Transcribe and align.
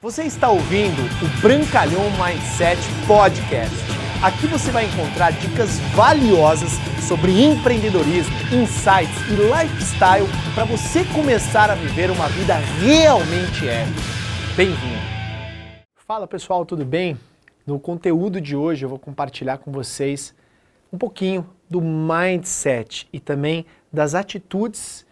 Você 0.00 0.22
está 0.22 0.48
ouvindo 0.48 1.02
o 1.02 1.42
Brancalhão 1.42 2.04
Mindset 2.12 2.80
Podcast. 3.04 3.74
Aqui 4.22 4.46
você 4.46 4.70
vai 4.70 4.84
encontrar 4.84 5.32
dicas 5.32 5.80
valiosas 5.96 6.70
sobre 7.08 7.32
empreendedorismo, 7.42 8.32
insights 8.54 9.18
e 9.28 9.34
lifestyle 9.34 10.28
para 10.54 10.64
você 10.66 11.04
começar 11.06 11.68
a 11.68 11.74
viver 11.74 12.12
uma 12.12 12.28
vida 12.28 12.54
realmente 12.80 13.66
épica. 13.66 14.00
Bem-vindo! 14.56 15.02
Fala 15.96 16.28
pessoal, 16.28 16.64
tudo 16.64 16.84
bem? 16.84 17.18
No 17.66 17.80
conteúdo 17.80 18.40
de 18.40 18.54
hoje 18.54 18.84
eu 18.84 18.88
vou 18.88 19.00
compartilhar 19.00 19.58
com 19.58 19.72
vocês 19.72 20.32
um 20.92 20.96
pouquinho 20.96 21.44
do 21.68 21.80
mindset 21.80 23.08
e 23.12 23.18
também 23.18 23.66
das 23.92 24.14
atitudes 24.14 25.04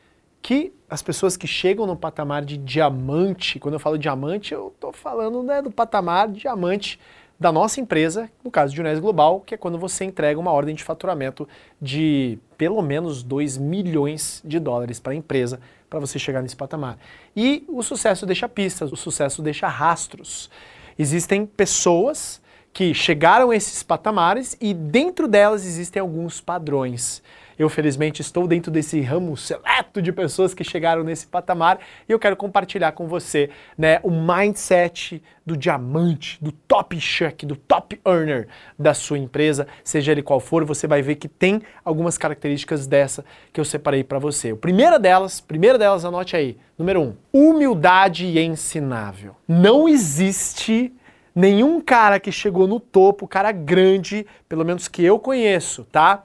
que 0.47 0.73
as 0.89 1.03
pessoas 1.03 1.37
que 1.37 1.49
chegam 1.49 1.89
no 1.89 1.97
patamar 1.97 2.45
de 2.45 2.57
diamante, 2.57 3.59
quando 3.59 3.75
eu 3.75 3.81
falo 3.81 3.99
diamante, 3.99 4.55
eu 4.55 4.69
estou 4.73 4.93
falando 4.93 5.43
né, 5.43 5.61
do 5.61 5.73
patamar 5.73 6.29
diamante 6.29 7.01
da 7.37 7.51
nossa 7.51 7.81
empresa, 7.81 8.31
no 8.45 8.49
caso 8.49 8.73
de 8.73 8.81
Unés 8.81 9.01
Global, 9.01 9.41
que 9.41 9.57
é 9.57 9.59
quando 9.59 9.77
você 9.77 10.05
entrega 10.05 10.39
uma 10.39 10.53
ordem 10.53 10.73
de 10.73 10.85
faturamento 10.85 11.49
de 11.83 12.39
pelo 12.57 12.81
menos 12.81 13.25
2 13.25 13.59
milhões 13.59 14.41
de 14.45 14.61
dólares 14.61 15.01
para 15.01 15.15
a 15.15 15.17
empresa 15.17 15.59
para 15.91 15.99
você 15.99 16.17
chegar 16.17 16.41
nesse 16.43 16.55
patamar. 16.55 16.97
E 17.35 17.65
o 17.67 17.83
sucesso 17.83 18.25
deixa 18.25 18.49
pistas, 18.49 18.93
o 18.93 18.97
sucesso 18.97 19.43
deixa 19.43 19.67
rastros. 19.67 20.49
Existem 20.97 21.45
pessoas 21.45 22.41
que 22.73 22.95
chegaram 22.95 23.51
a 23.51 23.57
esses 23.57 23.83
patamares 23.83 24.57
e 24.61 24.73
dentro 24.73 25.27
delas 25.27 25.67
existem 25.67 26.01
alguns 26.01 26.41
padrões. 26.41 27.21
Eu, 27.59 27.69
felizmente, 27.69 28.21
estou 28.21 28.47
dentro 28.47 28.71
desse 28.71 29.01
ramo 29.01 29.37
seleto 29.37 30.03
de 30.03 30.13
pessoas 30.13 30.53
que 30.53 30.63
chegaram 30.63 31.03
nesse 31.03 31.27
patamar 31.27 31.79
e 32.09 32.13
eu 32.13 32.19
quero 32.19 32.37
compartilhar 32.37 32.93
com 32.93 33.07
você 33.07 33.49
né, 33.79 33.99
o 34.03 34.11
mindset 34.11 35.23
do 35.45 35.57
diamante, 35.57 36.43
do 36.43 36.53
top 36.53 37.01
chuck, 37.01 37.47
do 37.47 37.57
top 37.57 38.01
earner 38.05 38.49
da 38.79 38.93
sua 38.93 39.19
empresa, 39.19 39.67
seja 39.83 40.13
ele 40.13 40.23
qual 40.23 40.41
for, 40.41 40.65
você 40.65 40.87
vai 40.87 41.01
ver 41.01 41.15
que 41.15 41.29
tem 41.29 41.63
algumas 41.85 42.19
características 42.19 42.87
dessa 42.87 43.25
que 43.53 43.61
eu 43.61 43.65
separei 43.65 44.05
para 44.05 44.19
você. 44.19 44.51
A 44.51 44.57
primeira 44.57 44.99
delas, 44.99 45.41
primeira 45.41 45.79
delas, 45.79 46.05
anote 46.05 46.37
aí, 46.37 46.59
número 46.77 47.01
um, 47.01 47.15
humildade 47.33 48.39
ensinável. 48.39 49.35
Não 49.49 49.89
existe 49.89 50.93
nenhum 51.35 51.81
cara 51.81 52.19
que 52.19 52.33
chegou 52.33 52.67
no 52.67 52.81
topo, 52.81 53.29
cara 53.29 53.53
grande, 53.53 54.27
pelo 54.49 54.65
menos 54.65 54.89
que 54.89 55.05
eu 55.05 55.19
conheço, 55.19 55.85
tá? 55.85 56.25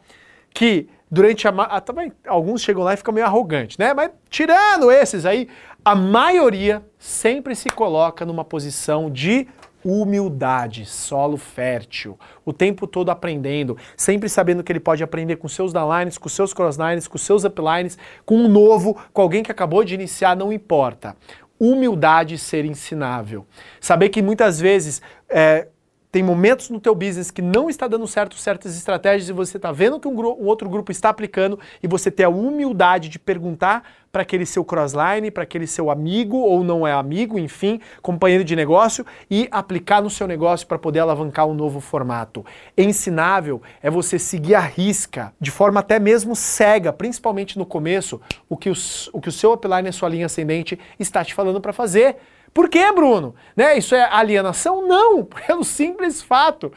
Que 0.53 0.89
durante 1.11 1.47
a. 1.47 1.51
a 1.51 1.81
também, 1.81 2.11
alguns 2.25 2.61
chegam 2.61 2.83
lá 2.83 2.93
e 2.93 2.97
ficam 2.97 3.13
meio 3.13 3.25
arrogantes, 3.25 3.77
né? 3.77 3.93
Mas 3.93 4.11
tirando 4.29 4.89
esses 4.89 5.25
aí, 5.25 5.49
a 5.83 5.93
maioria 5.93 6.83
sempre 6.97 7.55
se 7.55 7.69
coloca 7.69 8.25
numa 8.25 8.45
posição 8.45 9.09
de 9.11 9.47
humildade, 9.83 10.85
solo 10.85 11.37
fértil, 11.37 12.17
o 12.45 12.53
tempo 12.53 12.85
todo 12.85 13.09
aprendendo, 13.09 13.75
sempre 13.97 14.29
sabendo 14.29 14.63
que 14.63 14.71
ele 14.71 14.79
pode 14.79 15.03
aprender 15.03 15.37
com 15.37 15.47
seus 15.47 15.73
downlines, 15.73 16.19
com 16.19 16.29
seus 16.29 16.53
crosslines, 16.53 17.07
com 17.07 17.17
seus 17.17 17.43
uplines, 17.43 17.97
com 18.23 18.35
um 18.37 18.47
novo, 18.47 18.95
com 19.11 19.23
alguém 19.23 19.41
que 19.41 19.51
acabou 19.51 19.83
de 19.83 19.95
iniciar, 19.95 20.35
não 20.35 20.53
importa. 20.53 21.15
Humildade 21.59 22.37
ser 22.37 22.63
ensinável. 22.63 23.45
Saber 23.79 24.09
que 24.09 24.21
muitas 24.21 24.59
vezes 24.59 25.01
é, 25.27 25.67
tem 26.11 26.21
momentos 26.21 26.69
no 26.69 26.79
teu 26.79 26.93
business 26.93 27.31
que 27.31 27.41
não 27.41 27.69
está 27.69 27.87
dando 27.87 28.05
certo 28.05 28.35
certas 28.35 28.75
estratégias 28.75 29.29
e 29.29 29.33
você 29.33 29.57
está 29.57 29.71
vendo 29.71 29.99
que 29.99 30.07
um, 30.07 30.19
um, 30.19 30.45
outro 30.45 30.67
grupo 30.69 30.91
está 30.91 31.09
aplicando 31.09 31.57
e 31.81 31.87
você 31.87 32.11
ter 32.11 32.25
a 32.25 32.29
humildade 32.29 33.07
de 33.07 33.17
perguntar 33.17 33.83
para 34.11 34.23
aquele 34.23 34.45
seu 34.45 34.65
crossline, 34.65 35.31
para 35.31 35.43
aquele 35.43 35.65
seu 35.65 35.89
amigo 35.89 36.35
ou 36.35 36.65
não 36.65 36.85
é 36.85 36.91
amigo, 36.91 37.39
enfim, 37.39 37.79
companheiro 38.01 38.43
de 38.43 38.57
negócio 38.57 39.05
e 39.29 39.47
aplicar 39.49 40.01
no 40.01 40.09
seu 40.09 40.27
negócio 40.27 40.67
para 40.67 40.77
poder 40.77 40.99
alavancar 40.99 41.47
um 41.47 41.53
novo 41.53 41.79
formato. 41.79 42.45
Ensinável 42.77 43.61
é 43.81 43.89
você 43.89 44.19
seguir 44.19 44.55
a 44.55 44.59
risca, 44.59 45.33
de 45.39 45.49
forma 45.49 45.79
até 45.79 45.97
mesmo 45.97 46.35
cega, 46.35 46.91
principalmente 46.91 47.57
no 47.57 47.66
começo, 47.66 48.19
o 48.50 48.57
que, 48.57 48.69
os, 48.69 49.09
o, 49.13 49.21
que 49.21 49.29
o 49.29 49.31
seu 49.31 49.53
upline, 49.53 49.88
a 49.88 49.94
sua 49.94 50.09
linha 50.09 50.25
ascendente, 50.25 50.77
está 51.00 51.23
te 51.23 51.33
falando 51.33 51.61
para 51.61 51.71
fazer. 51.71 52.17
Por 52.53 52.69
que, 52.69 52.91
Bruno? 52.91 53.35
Né? 53.56 53.78
Isso 53.78 53.95
é 53.95 54.03
alienação? 54.03 54.88
Não, 54.88 55.23
pelo 55.47 55.63
simples 55.63 56.22
fato. 56.22 56.72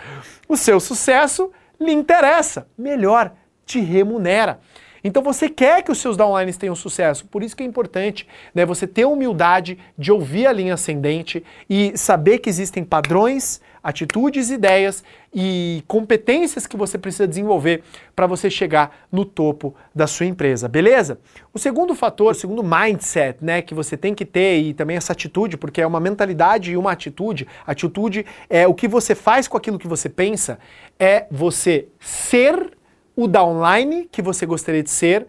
O 0.49 0.57
seu 0.57 0.79
sucesso 0.81 1.51
lhe 1.81 1.93
interessa, 1.93 2.69
melhor, 2.77 3.33
te 3.67 3.81
remunera. 3.81 4.61
Então 5.03 5.23
você 5.23 5.51
quer 5.51 5.83
que 5.83 5.93
os 5.93 5.99
seus 5.99 6.17
downlines 6.17 6.57
tenham 6.57 6.75
sucesso, 6.75 7.27
por 7.27 7.43
isso 7.43 7.55
que 7.55 7.62
é 7.62 7.67
importante 7.67 8.27
né, 8.55 8.65
você 8.65 8.87
ter 8.87 9.03
a 9.03 9.09
humildade 9.09 9.79
de 9.99 10.11
ouvir 10.11 10.47
a 10.47 10.53
linha 10.53 10.73
ascendente 10.73 11.45
e 11.69 11.93
saber 11.95 12.39
que 12.39 12.49
existem 12.49 12.83
padrões, 12.83 13.61
atitudes, 13.84 14.50
ideias 14.50 15.05
e 15.33 15.84
competências 15.87 16.67
que 16.67 16.75
você 16.75 16.97
precisa 16.97 17.28
desenvolver 17.28 17.83
para 18.17 18.27
você 18.27 18.49
chegar 18.49 19.06
no 19.12 19.27
topo 19.27 19.75
da 19.95 20.06
sua 20.06 20.25
empresa, 20.25 20.67
beleza? 20.67 21.19
O 21.53 21.59
segundo 21.59 21.94
fator, 21.94 22.33
o 22.33 22.34
segundo 22.34 22.65
mindset, 22.65 23.44
né, 23.44 23.61
que 23.61 23.75
você 23.75 23.94
tem 23.94 24.15
que 24.15 24.25
ter 24.25 24.59
e 24.61 24.73
também 24.73 24.97
essa 24.97 25.12
atitude, 25.12 25.59
porque 25.59 25.83
é 25.83 25.87
uma 25.87 26.00
mentalidade 26.00 26.73
e 26.73 26.77
uma 26.78 26.93
atitude. 26.93 27.47
Atitude 27.67 28.25
é 28.49 28.67
o 28.67 28.73
que 28.73 28.89
você 28.89 29.15
faz 29.15 29.47
com 29.47 29.59
aquilo 29.59 29.78
que 29.78 29.87
você 29.87 30.09
pensa, 30.09 30.59
é 30.99 31.27
você 31.31 31.87
ser 32.00 32.73
o 33.15 33.28
downline 33.28 34.09
que 34.11 34.23
você 34.23 34.47
gostaria 34.47 34.83
de 34.83 34.91
ser 34.91 35.27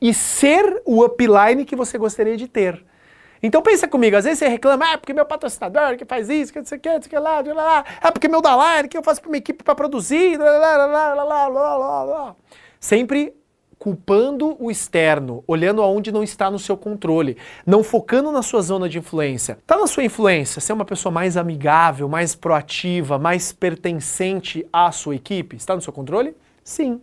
e 0.00 0.14
ser 0.14 0.80
o 0.84 1.04
upline 1.04 1.64
que 1.64 1.74
você 1.74 1.98
gostaria 1.98 2.36
de 2.36 2.46
ter. 2.46 2.84
Então 3.42 3.62
pensa 3.62 3.86
comigo, 3.86 4.16
às 4.16 4.24
vezes 4.24 4.38
você 4.38 4.48
reclama, 4.48 4.86
ah, 4.86 4.92
é 4.92 4.96
porque 4.96 5.12
meu 5.12 5.26
patrocinador 5.26 5.96
que 5.96 6.04
faz 6.04 6.28
isso, 6.28 6.52
que 6.52 6.58
não 6.58 6.66
sei 6.66 6.78
o 6.78 6.80
que, 6.80 6.88
não 6.88 7.02
sei 7.02 7.06
o 7.06 7.10
que 7.10 7.18
lá, 7.18 7.40
lá, 7.40 7.52
lá, 7.54 7.84
é 8.02 8.10
porque 8.10 8.28
meu 8.28 8.40
downline 8.40 8.88
que 8.88 8.96
eu 8.96 9.02
faço 9.02 9.20
para 9.20 9.30
minha 9.30 9.38
equipe 9.38 9.62
para 9.62 9.74
produzir, 9.74 10.38
lá, 10.38 10.58
lá, 10.58 10.76
lá, 10.76 11.14
lá, 11.14 11.24
lá, 11.24 11.48
lá, 11.48 11.76
lá, 11.76 12.02
lá. 12.02 12.36
Sempre 12.80 13.34
culpando 13.78 14.56
o 14.58 14.70
externo, 14.70 15.44
olhando 15.46 15.82
aonde 15.82 16.10
não 16.10 16.22
está 16.22 16.50
no 16.50 16.58
seu 16.58 16.76
controle, 16.76 17.36
não 17.64 17.84
focando 17.84 18.32
na 18.32 18.42
sua 18.42 18.62
zona 18.62 18.88
de 18.88 18.98
influência. 18.98 19.58
Está 19.60 19.76
na 19.76 19.86
sua 19.86 20.04
influência 20.04 20.60
ser 20.60 20.72
uma 20.72 20.84
pessoa 20.84 21.12
mais 21.12 21.36
amigável, 21.36 22.08
mais 22.08 22.34
proativa, 22.34 23.18
mais 23.18 23.52
pertencente 23.52 24.66
à 24.72 24.90
sua 24.90 25.14
equipe? 25.14 25.56
Está 25.56 25.74
no 25.74 25.82
seu 25.82 25.92
controle? 25.92 26.34
Sim. 26.64 27.00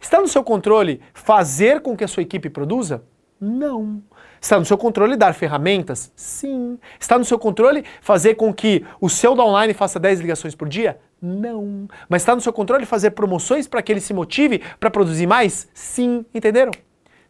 Está 0.00 0.20
no 0.20 0.28
seu 0.28 0.44
controle 0.44 1.00
fazer 1.12 1.80
com 1.80 1.96
que 1.96 2.04
a 2.04 2.08
sua 2.08 2.22
equipe 2.22 2.48
produza? 2.48 3.02
Não. 3.44 4.02
Está 4.40 4.58
no 4.58 4.64
seu 4.64 4.78
controle 4.78 5.16
dar 5.16 5.34
ferramentas? 5.34 6.10
Sim. 6.16 6.78
Está 6.98 7.18
no 7.18 7.24
seu 7.24 7.38
controle 7.38 7.84
fazer 8.00 8.34
com 8.36 8.52
que 8.52 8.84
o 9.00 9.10
seu 9.10 9.34
downline 9.34 9.74
faça 9.74 10.00
10 10.00 10.20
ligações 10.20 10.54
por 10.54 10.68
dia? 10.68 10.98
Não. 11.20 11.86
Mas 12.08 12.22
está 12.22 12.34
no 12.34 12.40
seu 12.40 12.52
controle 12.52 12.86
fazer 12.86 13.10
promoções 13.10 13.68
para 13.68 13.82
que 13.82 13.92
ele 13.92 14.00
se 14.00 14.14
motive 14.14 14.62
para 14.80 14.90
produzir 14.90 15.26
mais? 15.26 15.68
Sim. 15.74 16.24
Entenderam? 16.34 16.72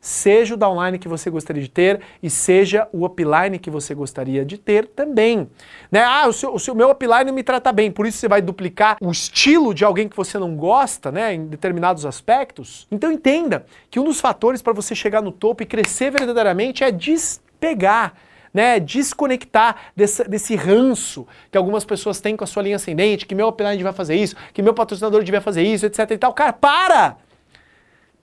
Seja 0.04 0.52
o 0.52 0.56
downline 0.58 0.98
que 0.98 1.08
você 1.08 1.30
gostaria 1.30 1.62
de 1.62 1.68
ter 1.70 1.98
e 2.22 2.28
seja 2.28 2.86
o 2.92 3.06
upline 3.06 3.58
que 3.58 3.70
você 3.70 3.94
gostaria 3.94 4.44
de 4.44 4.58
ter 4.58 4.86
também. 4.86 5.48
Né? 5.90 6.04
Ah, 6.04 6.28
o 6.28 6.32
seu, 6.32 6.54
o 6.54 6.58
seu 6.58 6.74
meu 6.74 6.90
upline 6.90 7.32
me 7.32 7.42
trata 7.42 7.72
bem, 7.72 7.90
por 7.90 8.06
isso 8.06 8.18
você 8.18 8.28
vai 8.28 8.42
duplicar 8.42 8.98
o 9.00 9.10
estilo 9.10 9.72
de 9.72 9.82
alguém 9.82 10.06
que 10.06 10.14
você 10.14 10.38
não 10.38 10.56
gosta, 10.56 11.10
né, 11.10 11.32
em 11.32 11.46
determinados 11.46 12.04
aspectos. 12.04 12.86
Então 12.92 13.10
entenda 13.10 13.64
que 13.90 13.98
um 13.98 14.04
dos 14.04 14.20
fatores 14.20 14.60
para 14.60 14.74
você 14.74 14.94
chegar 14.94 15.22
no 15.22 15.32
topo 15.32 15.62
e 15.62 15.66
crescer 15.66 16.10
verdadeiramente 16.10 16.84
é 16.84 16.92
despegar 16.92 18.12
né, 18.52 18.78
desconectar 18.78 19.76
desse, 19.96 20.22
desse 20.28 20.54
ranço 20.54 21.26
que 21.50 21.56
algumas 21.56 21.84
pessoas 21.86 22.20
têm 22.20 22.36
com 22.36 22.44
a 22.44 22.46
sua 22.46 22.62
linha 22.62 22.76
ascendente, 22.76 23.24
que 23.24 23.34
meu 23.34 23.48
upline 23.48 23.82
vai 23.82 23.92
fazer 23.94 24.16
isso, 24.16 24.36
que 24.52 24.60
meu 24.60 24.74
patrocinador 24.74 25.24
devia 25.24 25.40
fazer 25.40 25.62
isso, 25.62 25.86
etc 25.86 26.10
e 26.10 26.18
tal. 26.18 26.34
Cara, 26.34 26.52
para! 26.52 27.16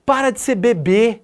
Para 0.06 0.30
de 0.30 0.40
ser 0.40 0.54
bebê. 0.54 1.21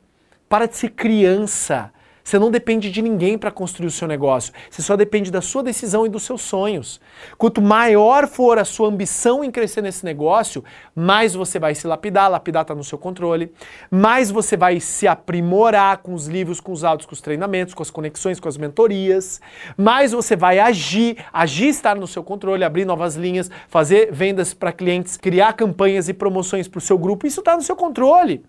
Para 0.48 0.66
de 0.66 0.76
ser 0.76 0.90
criança. 0.90 1.92
Você 2.28 2.38
não 2.38 2.50
depende 2.50 2.90
de 2.90 3.00
ninguém 3.00 3.38
para 3.38 3.50
construir 3.50 3.86
o 3.86 3.90
seu 3.90 4.06
negócio. 4.06 4.52
Você 4.68 4.82
só 4.82 4.96
depende 4.96 5.30
da 5.30 5.40
sua 5.40 5.62
decisão 5.62 6.04
e 6.04 6.10
dos 6.10 6.24
seus 6.24 6.42
sonhos. 6.42 7.00
Quanto 7.38 7.62
maior 7.62 8.26
for 8.28 8.58
a 8.58 8.66
sua 8.66 8.88
ambição 8.88 9.42
em 9.42 9.50
crescer 9.50 9.80
nesse 9.80 10.04
negócio, 10.04 10.62
mais 10.94 11.32
você 11.32 11.58
vai 11.58 11.74
se 11.74 11.86
lapidar. 11.86 12.30
Lapidar 12.30 12.62
está 12.62 12.74
no 12.74 12.84
seu 12.84 12.98
controle. 12.98 13.50
Mais 13.90 14.30
você 14.30 14.58
vai 14.58 14.78
se 14.78 15.08
aprimorar 15.08 15.98
com 15.98 16.12
os 16.12 16.26
livros, 16.26 16.60
com 16.60 16.70
os 16.70 16.84
áudios, 16.84 17.06
com 17.06 17.14
os 17.14 17.22
treinamentos, 17.22 17.72
com 17.72 17.82
as 17.82 17.90
conexões, 17.90 18.38
com 18.38 18.48
as 18.48 18.58
mentorias. 18.58 19.40
Mais 19.74 20.12
você 20.12 20.36
vai 20.36 20.58
agir. 20.58 21.16
Agir 21.32 21.68
estar 21.68 21.96
no 21.96 22.06
seu 22.06 22.22
controle, 22.22 22.62
abrir 22.62 22.84
novas 22.84 23.16
linhas, 23.16 23.50
fazer 23.68 24.12
vendas 24.12 24.52
para 24.52 24.70
clientes, 24.70 25.16
criar 25.16 25.54
campanhas 25.54 26.10
e 26.10 26.12
promoções 26.12 26.68
para 26.68 26.76
o 26.76 26.82
seu 26.82 26.98
grupo. 26.98 27.26
Isso 27.26 27.40
está 27.40 27.56
no 27.56 27.62
seu 27.62 27.74
controle. 27.74 28.44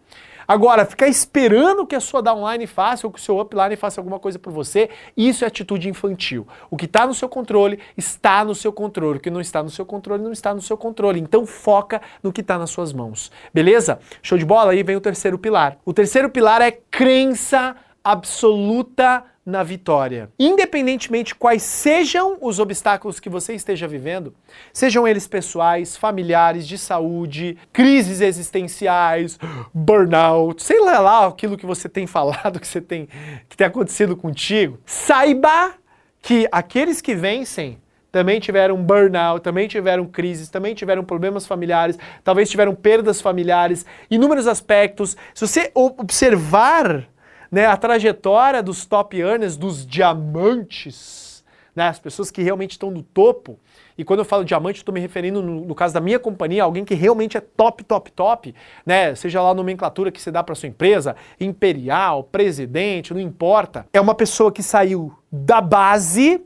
Agora, 0.50 0.84
ficar 0.84 1.08
esperando 1.08 1.86
que 1.86 1.96
a 1.96 2.00
sua 2.00 2.24
downline 2.24 2.66
faça 2.66 3.06
ou 3.06 3.14
que 3.14 3.20
o 3.20 3.22
seu 3.22 3.40
upline 3.40 3.76
faça 3.76 4.02
alguma 4.02 4.18
coisa 4.18 4.40
por 4.40 4.52
você, 4.52 4.90
isso 5.16 5.44
é 5.46 5.48
atitude 5.48 5.88
infantil. 5.88 6.48
O 6.72 6.76
que 6.76 6.86
está 6.86 7.06
no 7.06 7.14
seu 7.14 7.30
controle 7.30 7.78
está 7.96 8.44
no 8.44 8.56
seu 8.56 8.74
controle. 8.74 9.20
O 9.20 9.22
que 9.22 9.30
não 9.30 9.40
está 9.40 9.62
no 9.62 9.70
seu 9.70 9.86
controle 9.86 10.24
não 10.24 10.32
está 10.32 10.52
no 10.52 10.60
seu 10.60 10.76
controle. 10.76 11.20
Então 11.20 11.46
foca 11.46 12.02
no 12.24 12.34
que 12.34 12.42
está 12.42 12.58
nas 12.58 12.72
suas 12.72 12.92
mãos. 12.92 13.32
Beleza? 13.54 14.00
Show 14.24 14.40
de 14.40 14.46
bola? 14.46 14.72
Aí 14.72 14.82
vem 14.82 14.96
o 14.96 15.02
terceiro 15.02 15.38
pilar. 15.38 15.78
O 15.86 15.94
terceiro 15.94 16.32
pilar 16.32 16.64
é 16.64 16.72
crença 16.72 17.76
absoluta 18.04 19.24
na 19.50 19.64
vitória. 19.64 20.30
Independentemente 20.40 21.36
quais 21.36 21.64
sejam 21.64 22.38
os 22.40 22.60
obstáculos 22.60 23.20
que 23.20 23.30
você 23.30 23.54
esteja 23.54 23.88
vivendo, 23.88 24.34
sejam 24.72 25.08
eles 25.08 25.28
pessoais, 25.28 25.98
familiares, 25.98 26.68
de 26.68 26.78
saúde, 26.78 27.58
crises 27.74 28.22
existenciais, 28.22 29.40
burnout, 29.74 30.64
sei 30.64 30.80
lá, 30.80 31.00
lá 31.00 31.28
aquilo 31.28 31.58
que 31.58 31.66
você 31.66 31.90
tem 31.90 32.06
falado, 32.08 32.60
que 32.60 32.68
você 32.68 32.80
tem 32.80 33.10
que 33.50 33.58
tem 33.58 33.68
acontecido 33.68 34.16
contigo, 34.16 34.80
saiba 34.86 35.74
que 36.22 36.48
aqueles 36.52 37.02
que 37.02 37.16
vencem 37.16 37.80
também 38.12 38.40
tiveram 38.40 38.82
burnout, 38.82 39.42
também 39.42 39.68
tiveram 39.68 40.06
crises, 40.06 40.50
também 40.50 40.74
tiveram 40.74 41.04
problemas 41.04 41.46
familiares, 41.46 41.98
talvez 42.24 42.50
tiveram 42.50 42.74
perdas 42.74 43.22
familiares, 43.22 43.86
inúmeros 44.10 44.48
aspectos. 44.48 45.16
Se 45.34 45.48
você 45.48 45.72
observar 45.76 47.08
né, 47.52 47.66
a 47.66 47.78
trajetória 47.78 48.62
dos 48.62 48.86
top 48.86 49.20
earners, 49.20 49.58
dos 49.58 49.86
diamantes, 49.86 51.44
né, 51.76 51.88
as 51.88 52.00
pessoas 52.00 52.30
que 52.30 52.42
realmente 52.42 52.72
estão 52.72 52.92
no 52.92 53.02
topo, 53.04 53.60
e 53.98 54.04
quando 54.04 54.20
eu 54.20 54.26
falo 54.26 54.46
diamante, 54.46 54.78
estou 54.78 54.94
me 54.94 55.00
referindo, 55.00 55.42
no, 55.42 55.66
no, 55.66 55.76
caso 55.76 55.94
da 55.94 56.00
minha 56.00 56.18
companhia, 56.18 56.64
alguém 56.64 56.86
que 56.86 56.96
realmente 56.96 57.38
é 57.38 57.42
top, 57.42 57.84
top, 57.84 58.10
top, 58.14 58.56
né? 58.86 59.14
Seja 59.14 59.42
lá 59.42 59.50
a 59.50 59.54
nomenclatura 59.54 60.10
que 60.10 60.22
você 60.22 60.32
dá 60.32 60.42
para 60.42 60.56
sua 60.56 60.70
empresa, 60.70 61.18
imperial, 61.38 62.24
presidente, 62.24 63.14
não 63.14 63.20
importa. 63.20 63.86
É 63.92 64.00
uma 64.00 64.16
pessoa 64.16 64.54
que 64.54 64.64
saiu 64.64 65.14
da 65.30 65.60
base 65.60 66.42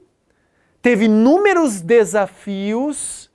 teve 0.83 1.05
inúmeros 1.05 1.79
desafios 1.79 3.31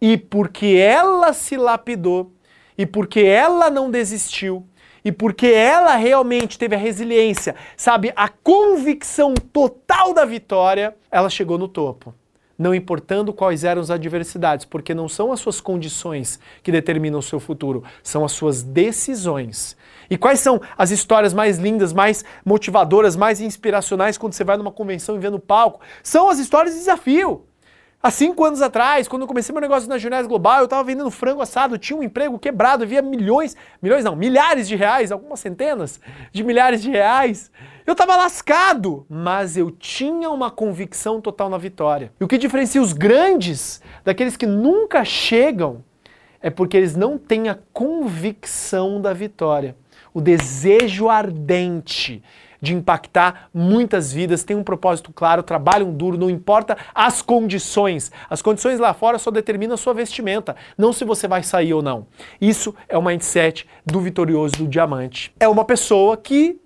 e 0.00 0.16
porque 0.16 0.78
ela 0.80 1.34
se 1.34 1.54
lapidou 1.56 2.32
e 2.78 2.86
porque 2.86 3.20
ela 3.20 3.68
não 3.70 3.90
desistiu 3.90 4.66
e 5.06 5.12
porque 5.12 5.46
ela 5.46 5.94
realmente 5.94 6.58
teve 6.58 6.74
a 6.74 6.78
resiliência, 6.78 7.54
sabe, 7.76 8.12
a 8.16 8.28
convicção 8.28 9.34
total 9.34 10.12
da 10.12 10.24
vitória, 10.24 10.96
ela 11.12 11.30
chegou 11.30 11.56
no 11.56 11.68
topo. 11.68 12.12
Não 12.58 12.74
importando 12.74 13.32
quais 13.32 13.62
eram 13.62 13.80
as 13.80 13.88
adversidades, 13.88 14.64
porque 14.64 14.92
não 14.94 15.08
são 15.08 15.30
as 15.30 15.38
suas 15.38 15.60
condições 15.60 16.40
que 16.60 16.72
determinam 16.72 17.20
o 17.20 17.22
seu 17.22 17.38
futuro, 17.38 17.84
são 18.02 18.24
as 18.24 18.32
suas 18.32 18.64
decisões. 18.64 19.76
E 20.10 20.18
quais 20.18 20.40
são 20.40 20.60
as 20.76 20.90
histórias 20.90 21.32
mais 21.32 21.56
lindas, 21.56 21.92
mais 21.92 22.24
motivadoras, 22.44 23.14
mais 23.14 23.40
inspiracionais 23.40 24.18
quando 24.18 24.32
você 24.32 24.42
vai 24.42 24.56
numa 24.56 24.72
convenção 24.72 25.14
e 25.14 25.20
vê 25.20 25.30
no 25.30 25.38
palco? 25.38 25.78
São 26.02 26.28
as 26.28 26.40
histórias 26.40 26.74
de 26.74 26.80
desafio. 26.80 27.44
Há 28.02 28.10
cinco 28.10 28.44
anos 28.44 28.62
atrás, 28.62 29.08
quando 29.08 29.22
eu 29.22 29.28
comecei 29.28 29.52
meu 29.52 29.60
negócio 29.60 29.88
na 29.88 29.98
Junés 29.98 30.26
Global, 30.26 30.58
eu 30.58 30.64
estava 30.64 30.84
vendendo 30.84 31.10
frango 31.10 31.40
assado, 31.40 31.78
tinha 31.78 31.98
um 31.98 32.02
emprego 32.02 32.38
quebrado, 32.38 32.84
havia 32.84 33.02
milhões, 33.02 33.56
milhões 33.82 34.04
não, 34.04 34.14
milhares 34.14 34.68
de 34.68 34.76
reais, 34.76 35.10
algumas 35.10 35.40
centenas 35.40 36.00
de 36.30 36.44
milhares 36.44 36.82
de 36.82 36.90
reais. 36.90 37.50
Eu 37.86 37.92
estava 37.92 38.16
lascado, 38.16 39.04
mas 39.08 39.56
eu 39.56 39.70
tinha 39.70 40.30
uma 40.30 40.50
convicção 40.50 41.20
total 41.20 41.48
na 41.48 41.58
vitória. 41.58 42.12
E 42.20 42.24
o 42.24 42.28
que 42.28 42.38
diferencia 42.38 42.80
os 42.80 42.92
grandes 42.92 43.80
daqueles 44.04 44.36
que 44.36 44.46
nunca 44.46 45.04
chegam 45.04 45.82
é 46.40 46.50
porque 46.50 46.76
eles 46.76 46.94
não 46.94 47.18
têm 47.18 47.48
a 47.48 47.58
convicção 47.72 49.00
da 49.00 49.12
vitória 49.12 49.74
o 50.16 50.20
desejo 50.22 51.10
ardente 51.10 52.22
de 52.66 52.74
impactar 52.74 53.48
muitas 53.54 54.12
vidas, 54.12 54.42
tem 54.42 54.56
um 54.56 54.64
propósito 54.64 55.12
claro, 55.14 55.42
trabalham 55.42 55.92
duro, 55.92 56.18
não 56.18 56.28
importa 56.28 56.76
as 56.94 57.22
condições. 57.22 58.10
As 58.28 58.42
condições 58.42 58.80
lá 58.80 58.92
fora 58.92 59.18
só 59.18 59.30
determinam 59.30 59.74
a 59.74 59.78
sua 59.78 59.94
vestimenta, 59.94 60.56
não 60.76 60.92
se 60.92 61.04
você 61.04 61.28
vai 61.28 61.42
sair 61.42 61.72
ou 61.72 61.82
não. 61.82 62.06
Isso 62.40 62.74
é 62.88 62.98
o 62.98 63.02
mindset 63.02 63.66
do 63.84 64.00
vitorioso 64.00 64.56
do 64.56 64.66
diamante. 64.66 65.32
É 65.38 65.48
uma 65.48 65.64
pessoa 65.64 66.16
que 66.16 66.60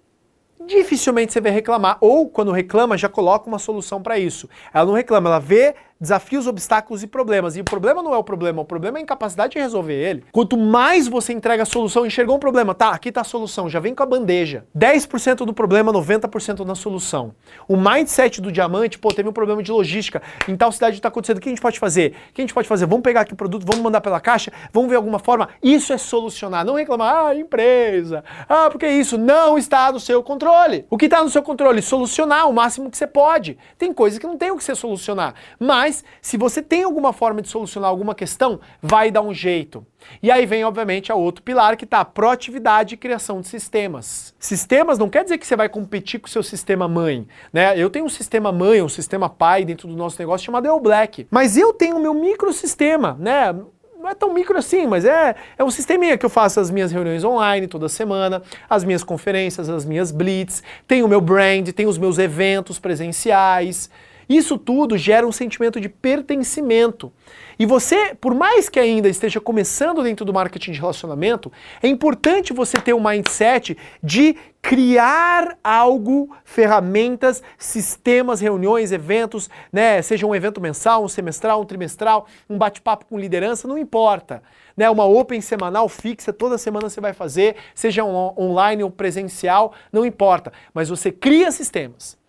dificilmente 0.67 1.33
você 1.33 1.41
vai 1.41 1.53
reclamar, 1.53 1.99
ou 2.01 2.29
quando 2.29 2.53
reclama, 2.53 2.97
já 2.97 3.09
coloca 3.09 3.49
uma 3.49 3.59
solução 3.59 4.01
para 4.03 4.19
isso. 4.19 4.49
Ela 4.73 4.87
não 4.87 4.95
reclama, 4.95 5.29
ela 5.29 5.39
vê 5.39 5.75
desafios, 6.01 6.47
obstáculos 6.47 7.03
e 7.03 7.07
problemas. 7.07 7.57
E 7.57 7.61
o 7.61 7.65
problema 7.65 8.03
não 8.03 8.15
é 8.15 8.17
o 8.17 8.25
problema, 8.25 8.63
o 8.63 8.65
problema 8.65 8.99
é 8.99 9.01
a 9.01 9.03
incapacidade 9.03 9.53
de 9.53 9.59
resolver 9.59 9.95
ele. 9.95 10.25
Quanto 10.33 10.57
mais 10.57 11.07
você 11.07 11.33
entrega 11.33 11.65
a 11.65 11.67
solução, 11.67 12.07
enxergou 12.07 12.37
um 12.37 12.39
problema, 12.39 12.75
tá, 12.75 12.91
aqui 12.91 13.13
tá 13.13 13.21
a 13.21 13.25
solução, 13.25 13.69
já 13.69 13.79
vem 13.79 13.95
com 13.95 14.03
a 14.03 14.07
bandeja. 14.07 14.65
10% 14.77 15.45
do 15.45 15.53
problema, 15.53 15.93
90% 15.93 16.65
na 16.65 16.75
solução. 16.75 17.35
O 17.69 17.77
mindset 17.77 18.41
do 18.41 18.51
diamante, 18.51 18.99
pô, 18.99 19.13
teve 19.13 19.29
um 19.29 19.33
problema 19.33 19.63
de 19.63 19.71
logística, 19.71 20.23
em 20.49 20.57
tal 20.57 20.73
cidade 20.73 20.97
está 20.97 21.09
acontecendo, 21.09 21.37
o 21.37 21.41
que 21.41 21.49
a 21.49 21.53
gente 21.53 21.61
pode 21.61 21.79
fazer? 21.79 22.15
O 22.31 22.33
que 22.33 22.41
a 22.41 22.45
gente 22.45 22.55
pode 22.55 22.67
fazer? 22.67 22.87
Vamos 22.87 23.03
pegar 23.03 23.23
aqui 23.23 23.35
o 23.35 23.37
produto, 23.37 23.67
vamos 23.67 23.83
mandar 23.83 24.01
pela 24.01 24.21
caixa, 24.21 24.51
vamos 24.73 24.89
ver 24.89 24.97
alguma 24.97 25.19
forma. 25.19 25.51
Isso 25.63 25.93
é 25.93 25.99
solucionar, 25.99 26.65
não 26.65 26.75
reclamar, 26.75 27.27
ah, 27.27 27.35
empresa, 27.35 28.25
ah, 28.49 28.71
porque 28.71 28.89
isso 28.89 29.19
não 29.19 29.59
está 29.59 29.93
no 29.93 30.01
seu 30.01 30.23
controle. 30.23 30.87
O 30.89 30.97
que 30.97 31.05
está 31.07 31.23
no 31.23 31.29
seu 31.29 31.43
controle? 31.43 31.83
Solucionar 31.83 32.49
o 32.49 32.53
máximo 32.53 32.91
que 32.91 32.97
você 32.97 33.07
pode. 33.07 33.59
Tem 33.77 33.93
coisas 33.93 34.19
que 34.19 34.27
não 34.27 34.39
tem 34.39 34.51
o 34.51 34.57
que 34.57 34.65
você 34.65 34.75
solucionar, 34.75 35.35
mas 35.59 35.90
mas 35.91 36.05
se 36.23 36.37
você 36.37 36.63
tem 36.63 36.85
alguma 36.85 37.13
forma 37.13 37.43
de 37.43 37.49
solucionar 37.49 37.91
alguma 37.91 38.15
questão, 38.15 38.61
vai 38.81 39.11
dar 39.11 39.23
um 39.23 39.35
jeito. 39.35 39.85
E 40.23 40.31
aí 40.31 40.47
vem, 40.47 40.65
obviamente, 40.65 41.11
a 41.11 41.17
outro 41.17 41.43
pilar 41.43 41.77
que 41.77 41.85
está 41.85 42.01
a 42.01 42.05
proatividade 42.05 42.95
e 42.95 42.97
criação 42.97 43.41
de 43.41 43.49
sistemas. 43.49 44.33
Sistemas 44.39 44.99
não 44.99 45.11
quer 45.11 45.25
dizer 45.25 45.37
que 45.37 45.47
você 45.47 45.57
vai 45.57 45.69
competir 45.69 46.21
com 46.21 46.29
o 46.29 46.31
seu 46.31 46.45
sistema 46.45 46.87
mãe, 46.87 47.27
né? 47.53 47.77
Eu 47.77 47.91
tenho 47.91 48.05
um 48.05 48.09
sistema 48.09 48.53
mãe, 48.53 48.81
um 48.81 48.89
sistema 48.89 49.29
pai 49.29 49.65
dentro 49.65 49.89
do 49.89 49.97
nosso 49.97 50.17
negócio 50.19 50.47
chamado 50.47 50.67
El 50.67 50.79
Black, 50.79 51.27
mas 51.29 51.57
eu 51.57 51.73
tenho 51.73 51.97
o 51.97 52.01
meu 52.01 52.15
microsistema, 52.15 53.17
né? 53.19 53.53
não 54.01 54.09
é 54.09 54.15
tão 54.15 54.33
micro 54.33 54.57
assim, 54.57 54.87
mas 54.87 55.05
é, 55.05 55.35
é 55.59 55.63
um 55.63 55.71
sisteminha 55.71 56.17
que 56.17 56.25
eu 56.25 56.31
faço 56.31 56.59
as 56.59 56.71
minhas 56.71 56.91
reuniões 56.91 57.23
online 57.23 57.67
toda 57.67 57.87
semana, 57.87 58.43
as 58.67 58.83
minhas 58.83 59.05
conferências, 59.05 59.69
as 59.69 59.85
minhas 59.85 60.11
blitz, 60.11 60.63
tem 60.89 61.03
o 61.03 61.09
meu 61.09 61.21
brand, 61.21 61.69
tem 61.69 61.87
os 61.87 61.99
meus 61.99 62.17
eventos 62.17 62.79
presenciais. 62.79 63.91
Isso 64.31 64.57
tudo 64.57 64.97
gera 64.97 65.27
um 65.27 65.33
sentimento 65.33 65.81
de 65.81 65.89
pertencimento. 65.89 67.13
E 67.59 67.67
você, 67.67 68.15
por 68.15 68.33
mais 68.33 68.69
que 68.69 68.79
ainda 68.79 69.09
esteja 69.09 69.41
começando 69.41 70.05
dentro 70.05 70.25
do 70.25 70.33
marketing 70.33 70.71
de 70.71 70.79
relacionamento, 70.79 71.51
é 71.83 71.89
importante 71.89 72.53
você 72.53 72.81
ter 72.81 72.95
um 72.95 73.03
mindset 73.03 73.77
de 74.01 74.37
criar 74.63 75.59
algo, 75.65 76.31
ferramentas, 76.45 77.43
sistemas, 77.59 78.41
reuniões, 78.41 78.93
eventos, 78.93 79.51
né? 79.73 80.01
Seja 80.01 80.25
um 80.25 80.35
evento 80.35 80.61
mensal, 80.61 81.03
um 81.03 81.09
semestral, 81.09 81.63
um 81.63 81.65
trimestral, 81.65 82.29
um 82.49 82.57
bate-papo 82.57 83.07
com 83.07 83.19
liderança, 83.19 83.67
não 83.67 83.77
importa. 83.77 84.45
Né? 84.77 84.89
Uma 84.89 85.07
open 85.07 85.41
semanal 85.41 85.89
fixa, 85.89 86.33
toda 86.33 86.57
semana 86.57 86.89
você 86.89 87.01
vai 87.01 87.13
fazer, 87.13 87.57
seja 87.75 88.05
um 88.05 88.15
online 88.39 88.85
ou 88.85 88.93
presencial, 88.93 89.73
não 89.93 90.07
importa. 90.07 90.53
Mas 90.73 90.89
você 90.89 91.11
cria 91.11 91.51
sistemas. 91.51 92.20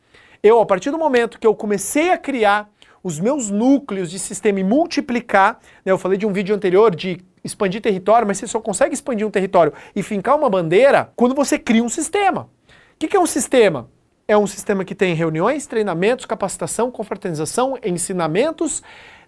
Eu, 0.44 0.60
a 0.60 0.66
partir 0.66 0.90
do 0.90 0.98
momento 0.98 1.40
que 1.40 1.46
eu 1.46 1.54
comecei 1.54 2.12
a 2.12 2.18
criar 2.18 2.70
os 3.04 3.20
meus 3.20 3.50
núcleos 3.50 4.10
de 4.10 4.18
sistema 4.18 4.60
e 4.60 4.64
multiplicar, 4.64 5.60
né, 5.86 5.92
eu 5.92 5.98
falei 5.98 6.18
de 6.18 6.26
um 6.26 6.34
vídeo 6.34 6.56
anterior 6.56 6.96
de 6.96 7.24
expandir 7.44 7.82
território, 7.82 8.28
mas 8.28 8.38
você 8.38 8.48
só 8.48 8.60
consegue 8.60 8.94
expandir 8.94 9.26
um 9.26 9.32
território 9.32 9.74
e 9.96 10.04
fincar 10.04 10.36
uma 10.38 10.50
bandeira 10.50 11.12
quando 11.16 11.34
você 11.36 11.58
cria 11.58 11.84
um 11.84 11.90
sistema. 11.90 12.50
O 12.94 12.98
que, 13.00 13.08
que 13.08 13.18
é 13.18 13.20
um 13.20 13.26
sistema? 13.26 13.90
É 14.28 14.38
um 14.38 14.48
sistema 14.48 14.86
que 14.86 14.96
tem 14.96 15.14
reuniões, 15.14 15.66
treinamentos, 15.66 16.26
capacitação, 16.26 16.92
confraternização, 16.92 17.78
ensinamentos, 17.84 18.84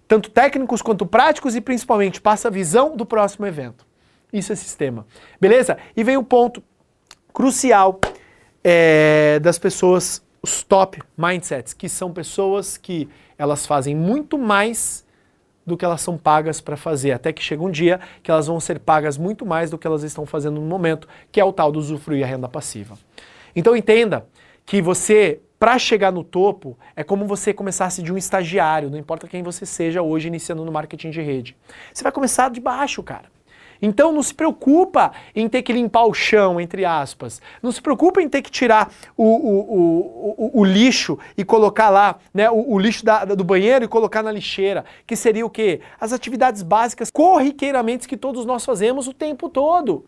tanto 0.06 0.30
técnicos 0.30 0.82
quanto 0.82 1.04
práticos 1.04 1.56
e 1.56 1.60
principalmente 1.60 2.20
passa 2.20 2.48
a 2.48 2.50
visão 2.50 2.96
do 2.96 3.04
próximo 3.04 3.46
evento. 3.46 3.86
Isso 4.32 4.52
é 4.52 4.56
sistema. 4.56 5.06
Beleza? 5.40 5.78
E 5.96 6.02
vem 6.02 6.16
o 6.16 6.24
ponto 6.24 6.62
crucial 7.32 8.00
é, 8.62 9.38
das 9.40 9.58
pessoas 9.58 10.22
os 10.44 10.62
top 10.62 11.02
mindsets, 11.16 11.72
que 11.72 11.88
são 11.88 12.12
pessoas 12.12 12.76
que 12.76 13.08
elas 13.38 13.64
fazem 13.64 13.96
muito 13.96 14.36
mais 14.36 15.02
do 15.64 15.74
que 15.74 15.86
elas 15.86 16.02
são 16.02 16.18
pagas 16.18 16.60
para 16.60 16.76
fazer, 16.76 17.12
até 17.12 17.32
que 17.32 17.42
chega 17.42 17.62
um 17.62 17.70
dia 17.70 17.98
que 18.22 18.30
elas 18.30 18.46
vão 18.46 18.60
ser 18.60 18.78
pagas 18.78 19.16
muito 19.16 19.46
mais 19.46 19.70
do 19.70 19.78
que 19.78 19.86
elas 19.86 20.02
estão 20.02 20.26
fazendo 20.26 20.60
no 20.60 20.66
momento, 20.66 21.08
que 21.32 21.40
é 21.40 21.44
o 21.44 21.50
tal 21.50 21.72
do 21.72 21.78
usufruir 21.78 22.22
a 22.22 22.26
renda 22.26 22.46
passiva. 22.46 22.98
Então 23.56 23.74
entenda 23.74 24.26
que 24.66 24.82
você, 24.82 25.40
para 25.58 25.78
chegar 25.78 26.12
no 26.12 26.22
topo, 26.22 26.76
é 26.94 27.02
como 27.02 27.26
você 27.26 27.54
começasse 27.54 28.02
de 28.02 28.12
um 28.12 28.18
estagiário, 28.18 28.90
não 28.90 28.98
importa 28.98 29.26
quem 29.26 29.42
você 29.42 29.64
seja 29.64 30.02
hoje 30.02 30.28
iniciando 30.28 30.62
no 30.62 30.70
marketing 30.70 31.08
de 31.08 31.22
rede. 31.22 31.56
Você 31.90 32.02
vai 32.02 32.12
começar 32.12 32.50
de 32.50 32.60
baixo, 32.60 33.02
cara. 33.02 33.32
Então 33.80 34.12
não 34.12 34.22
se 34.22 34.34
preocupa 34.34 35.12
em 35.34 35.48
ter 35.48 35.62
que 35.62 35.72
limpar 35.72 36.04
o 36.04 36.14
chão, 36.14 36.60
entre 36.60 36.84
aspas. 36.84 37.40
Não 37.62 37.72
se 37.72 37.80
preocupa 37.80 38.20
em 38.22 38.28
ter 38.28 38.42
que 38.42 38.50
tirar 38.50 38.92
o, 39.16 39.24
o, 39.24 40.50
o, 40.56 40.60
o 40.60 40.64
lixo 40.64 41.18
e 41.36 41.44
colocar 41.44 41.90
lá, 41.90 42.16
né, 42.32 42.50
o, 42.50 42.78
lixo 42.78 43.04
da, 43.04 43.24
do 43.24 43.44
banheiro 43.44 43.84
e 43.84 43.88
colocar 43.88 44.22
na 44.22 44.32
lixeira. 44.32 44.84
Que 45.06 45.16
seria 45.16 45.44
o 45.44 45.50
quê? 45.50 45.80
As 46.00 46.12
atividades 46.12 46.62
básicas 46.62 47.10
corriqueiramente 47.10 48.08
que 48.08 48.16
todos 48.16 48.44
nós 48.44 48.64
fazemos 48.64 49.08
o 49.08 49.12
tempo 49.12 49.48
todo 49.48 50.04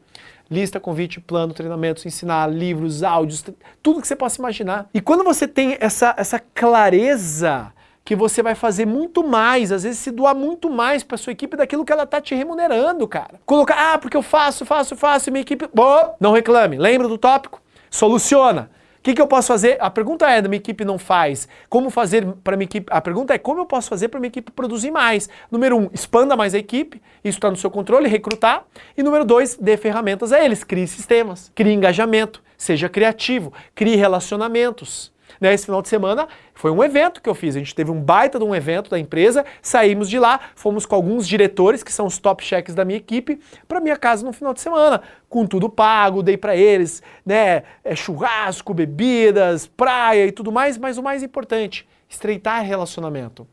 lista, 0.51 0.79
convite, 0.79 1.21
plano, 1.21 1.53
treinamentos, 1.53 2.07
ensinar, 2.07 2.47
livros, 2.47 3.03
áudios, 3.03 3.45
tudo 3.83 4.01
que 4.01 4.07
você 4.07 4.15
possa 4.15 4.41
imaginar. 4.41 4.89
E 4.95 5.01
quando 5.01 5.25
você 5.25 5.47
tem 5.49 5.77
essa, 5.81 6.15
essa 6.17 6.39
clareza 6.39 7.73
que 8.07 8.15
você 8.15 8.41
vai 8.41 8.55
fazer 8.55 8.87
muito 8.87 9.27
mais, 9.27 9.73
às 9.73 9.83
vezes 9.83 9.99
se 9.99 10.13
doar 10.13 10.33
muito 10.33 10.71
mais 10.71 11.03
para 11.03 11.17
sua 11.17 11.33
equipe 11.33 11.57
daquilo 11.57 11.85
que 11.85 11.93
ela 11.93 12.07
tá 12.07 12.21
te 12.21 12.37
remunerando, 12.37 13.07
cara. 13.09 13.41
Colocar, 13.45 13.95
ah, 13.95 13.99
porque 13.99 14.17
eu 14.17 14.23
faço, 14.23 14.65
faço, 14.65 14.95
faço, 14.95 15.29
minha 15.33 15.43
equipe. 15.43 15.69
Bom, 15.75 16.15
não 16.21 16.31
reclame. 16.31 16.79
Lembra 16.79 17.09
do 17.09 17.19
tópico? 17.19 17.61
Soluciona. 17.91 18.71
O 19.01 19.03
que, 19.03 19.13
que 19.13 19.21
eu 19.21 19.27
posso 19.27 19.49
fazer? 19.49 19.77
A 19.81 19.91
pergunta 19.91 20.31
é, 20.31 20.41
da 20.41 20.49
minha 20.49 20.59
equipe 20.59 20.85
não 20.85 20.99
faz. 20.99 21.49
Como 21.69 21.91
fazer 21.91 22.25
para 22.45 22.57
minha 22.57 22.67
equipe? 22.67 22.87
A 22.93 23.01
pergunta 23.01 23.35
é, 23.35 23.39
como 23.39 23.61
eu 23.61 23.67
posso 23.67 23.89
fazer 23.89 24.07
para 24.07 24.21
minha 24.21 24.29
equipe 24.29 24.53
produzir 24.53 24.93
mais? 24.93 25.29
Número 25.51 25.77
um, 25.77 25.91
expanda 25.93 26.37
mais 26.37 26.55
a 26.55 26.59
equipe. 26.59 27.03
Isso 27.25 27.39
está 27.39 27.51
no 27.51 27.57
seu 27.57 27.73
controle, 27.73 28.09
recrutar. 28.09 28.65
E 28.97 29.03
número 29.03 29.25
dois, 29.25 29.57
dê 29.57 29.77
ferramentas 29.77 30.33
a 30.33 30.45
eles. 30.45 30.63
Crie 30.63 30.87
sistemas, 30.87 31.51
crie 31.57 31.73
engajamento, 31.73 32.41
seja 32.57 32.89
criativo, 32.89 33.53
crie 33.75 33.97
relacionamentos. 33.97 35.16
Né, 35.41 35.53
esse 35.53 35.67
final 35.67 35.83
de 35.83 35.89
semana 35.89 36.29
foi 36.55 36.71
um 36.71 36.83
evento 36.83 37.21
que 37.21 37.29
eu 37.29 37.35
fiz. 37.35 37.57
A 37.57 37.59
gente 37.59 37.75
teve 37.75 37.91
um 37.91 38.01
baita 38.01 38.39
de 38.39 38.45
um 38.45 38.55
evento 38.55 38.91
da 38.91 38.99
empresa, 38.99 39.45
saímos 39.61 40.09
de 40.09 40.19
lá, 40.19 40.41
fomos 40.55 40.87
com 40.87 40.95
alguns 40.95 41.29
diretores, 41.29 41.83
que 41.83 41.93
são 41.93 42.07
os 42.07 42.19
top 42.19 42.43
cheques 42.43 42.75
da 42.75 42.85
minha 42.85 42.97
equipe, 42.97 43.39
para 43.69 43.81
minha 43.81 43.97
casa 43.97 44.25
no 44.25 44.33
final 44.33 44.55
de 44.55 44.61
semana, 44.61 45.03
com 45.29 45.47
tudo 45.47 45.69
pago, 45.69 46.23
dei 46.23 46.37
para 46.37 46.57
eles, 46.57 47.03
né, 47.25 47.65
é, 47.85 47.95
churrasco, 47.95 48.73
bebidas, 48.73 49.67
praia 49.67 50.27
e 50.27 50.33
tudo 50.33 50.51
mais, 50.51 50.79
mas 50.79 50.97
o 50.97 51.03
mais 51.03 51.23
importante, 51.23 51.87
estreitar 52.09 52.65
relacionamento. 52.65 53.47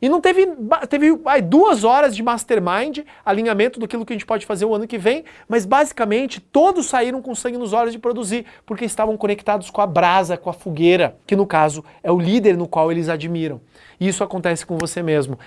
E 0.00 0.08
não 0.08 0.20
teve, 0.20 0.46
teve 0.88 1.18
ai, 1.24 1.42
duas 1.42 1.82
horas 1.82 2.14
de 2.14 2.22
mastermind, 2.22 3.00
alinhamento 3.24 3.80
do 3.80 3.88
que 3.88 3.96
a 3.96 4.12
gente 4.12 4.26
pode 4.26 4.46
fazer 4.46 4.64
o 4.64 4.74
ano 4.74 4.86
que 4.86 4.96
vem, 4.96 5.24
mas 5.48 5.66
basicamente 5.66 6.40
todos 6.40 6.86
saíram 6.86 7.20
com 7.20 7.34
sangue 7.34 7.58
nos 7.58 7.72
olhos 7.72 7.92
de 7.92 7.98
produzir, 7.98 8.46
porque 8.64 8.84
estavam 8.84 9.16
conectados 9.16 9.70
com 9.70 9.80
a 9.80 9.86
brasa, 9.86 10.36
com 10.36 10.48
a 10.48 10.52
fogueira, 10.52 11.16
que 11.26 11.34
no 11.34 11.46
caso 11.46 11.84
é 12.02 12.12
o 12.12 12.18
líder 12.18 12.56
no 12.56 12.68
qual 12.68 12.92
eles 12.92 13.08
admiram. 13.08 13.60
E 13.98 14.06
isso 14.06 14.22
acontece 14.22 14.64
com 14.64 14.78
você 14.78 15.02
mesmo. 15.02 15.38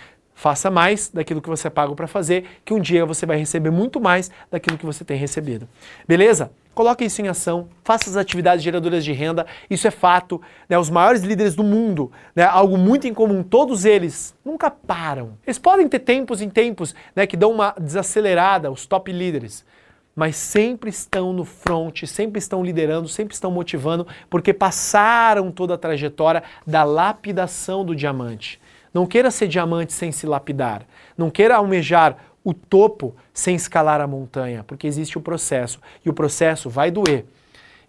Faça 0.42 0.72
mais 0.72 1.08
daquilo 1.08 1.40
que 1.40 1.48
você 1.48 1.68
é 1.68 1.70
pago 1.70 1.96
para 1.96 2.08
fazer, 2.08 2.46
que 2.66 2.74
um 2.74 2.80
dia 2.80 3.06
você 3.06 3.28
vai 3.28 3.38
receber 3.38 3.70
muito 3.70 4.02
mais 4.02 4.32
daquilo 4.50 4.76
que 4.76 4.88
você 4.88 5.06
tem 5.06 5.16
recebido. 5.16 5.70
Beleza? 6.08 6.52
Coloque 6.74 7.06
isso 7.06 7.22
em 7.22 7.28
ação, 7.28 7.70
faça 7.84 8.10
as 8.10 8.18
atividades 8.18 8.64
geradoras 8.64 9.06
de 9.06 9.12
renda, 9.12 9.46
isso 9.70 9.88
é 9.88 9.92
fato. 9.92 10.42
Né? 10.68 10.80
Os 10.80 10.90
maiores 10.90 11.22
líderes 11.22 11.54
do 11.54 11.64
mundo, 11.64 12.12
né? 12.36 12.44
algo 12.44 12.76
muito 12.76 13.08
em 13.08 13.14
comum, 13.14 13.44
todos 13.44 13.86
eles 13.86 14.34
nunca 14.44 14.72
param. 14.72 15.38
Eles 15.46 15.60
podem 15.60 15.88
ter 15.88 16.00
tempos 16.00 16.42
em 16.42 16.50
tempos 16.50 16.96
né, 17.16 17.28
que 17.28 17.38
dão 17.38 17.52
uma 17.52 17.76
desacelerada, 17.80 18.72
os 18.72 18.88
top 18.88 19.12
líderes, 19.12 19.64
mas 20.16 20.36
sempre 20.38 20.90
estão 20.90 21.32
no 21.32 21.46
front, 21.46 22.06
sempre 22.06 22.40
estão 22.40 22.64
liderando, 22.64 23.08
sempre 23.08 23.36
estão 23.36 23.52
motivando, 23.52 24.08
porque 24.28 24.56
passaram 24.56 25.52
toda 25.52 25.76
a 25.76 25.78
trajetória 25.78 26.42
da 26.66 26.84
lapidação 26.84 27.86
do 27.86 27.96
diamante. 27.96 28.60
Não 28.94 29.06
queira 29.06 29.32
ser 29.32 29.48
diamante 29.48 29.94
sem 29.94 30.12
se 30.12 30.26
lapidar. 30.26 30.86
Não 31.18 31.30
queira 31.30 31.56
almejar 31.56 32.18
o 32.44 32.54
topo 32.54 33.16
sem 33.34 33.56
escalar 33.56 34.02
a 34.02 34.08
montanha, 34.08 34.64
porque 34.64 34.88
existe 34.88 35.18
o 35.18 35.22
processo 35.22 35.80
e 36.06 36.10
o 36.10 36.14
processo 36.14 36.70
vai 36.70 36.92
doer. 36.92 37.26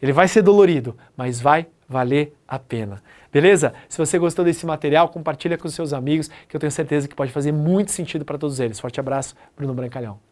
Ele 0.01 0.13
vai 0.13 0.29
ser 0.29 0.43
dolorido, 0.43 0.97
mas 1.17 1.41
vai 1.41 1.67
valer 1.89 2.35
a 2.47 2.59
pena. 2.59 3.03
Beleza? 3.33 3.73
Se 3.89 3.99
você 3.99 4.19
gostou 4.19 4.45
desse 4.45 4.67
material, 4.67 5.09
compartilha 5.09 5.57
com 5.57 5.69
seus 5.69 5.93
amigos, 5.93 6.29
que 6.49 6.57
eu 6.57 6.61
tenho 6.61 6.73
certeza 6.73 7.09
que 7.09 7.15
pode 7.15 7.33
fazer 7.33 7.53
muito 7.53 7.91
sentido 7.91 8.25
para 8.25 8.39
todos 8.39 8.61
eles. 8.61 8.81
Forte 8.81 9.01
abraço, 9.01 9.35
Bruno 9.57 9.75
Brancalhão. 9.75 10.32